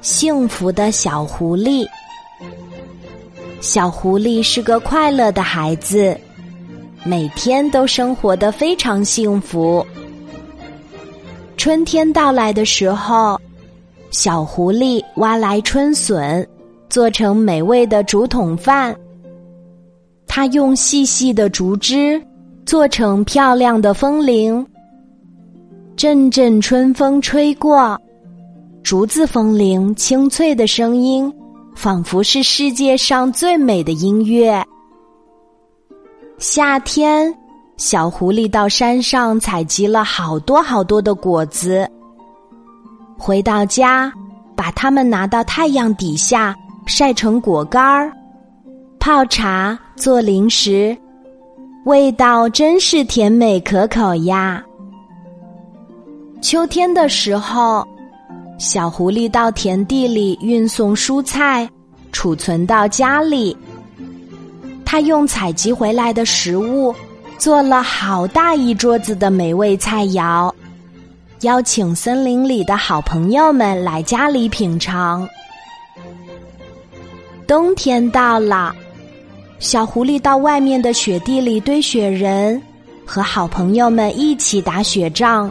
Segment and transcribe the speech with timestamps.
[0.00, 1.86] 幸福的小狐狸。
[3.60, 6.16] 小狐狸是个快乐的孩子，
[7.04, 9.84] 每天都生活的非常幸福。
[11.56, 13.40] 春天到来的时候，
[14.10, 16.46] 小狐狸挖来春笋，
[16.88, 18.94] 做成美味的竹筒饭。
[20.26, 22.22] 它用细细的竹枝
[22.66, 24.64] 做成漂亮的风铃。
[25.96, 27.98] 阵阵春风吹过，
[28.86, 31.34] 竹子风铃清脆的声音，
[31.74, 34.64] 仿佛是世界上最美的音乐。
[36.38, 37.36] 夏天，
[37.76, 41.84] 小狐狸到山上采集了好多好多的果子，
[43.18, 44.12] 回到家，
[44.54, 46.54] 把它们拿到太阳底下
[46.86, 48.12] 晒成果干儿，
[49.00, 50.96] 泡茶做零食，
[51.86, 54.64] 味道真是甜美可口呀。
[56.40, 57.84] 秋天的时候，
[58.58, 61.68] 小狐狸到田地里运送蔬菜，
[62.10, 63.56] 储存到家里。
[64.84, 66.94] 他用采集回来的食物
[67.38, 70.50] 做了好大一桌子的美味菜肴，
[71.42, 75.28] 邀请森林里的好朋友们来家里品尝。
[77.46, 78.74] 冬天到了，
[79.58, 82.60] 小狐狸到外面的雪地里堆雪人，
[83.04, 85.50] 和好朋友们一起打雪仗。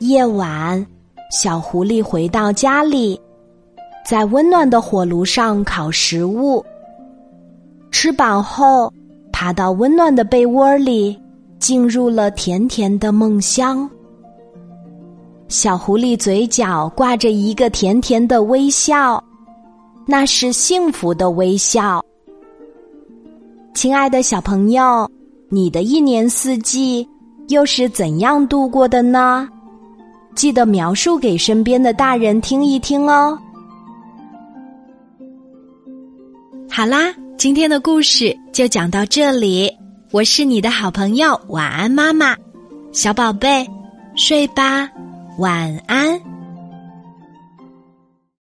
[0.00, 0.84] 夜晚，
[1.30, 3.18] 小狐狸回到家里，
[4.04, 6.64] 在温暖的火炉上烤食物。
[7.92, 8.92] 吃饱后，
[9.30, 11.16] 爬到温暖的被窝里，
[11.60, 13.88] 进入了甜甜的梦乡。
[15.46, 19.22] 小狐狸嘴角挂着一个甜甜的微笑，
[20.06, 22.04] 那是幸福的微笑。
[23.72, 25.08] 亲爱的小朋友，
[25.48, 27.08] 你的一年四季
[27.48, 29.48] 又是怎样度过的呢？
[30.34, 33.38] 记得描述给身边的大人听一听哦。
[36.70, 39.70] 好啦，今天的故事就讲到这里。
[40.12, 42.36] 我是你的好朋友晚安妈妈，
[42.90, 43.68] 小宝贝，
[44.16, 44.88] 睡吧，
[45.38, 46.09] 晚安。